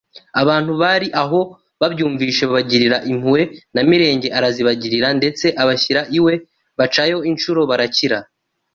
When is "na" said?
3.75-3.81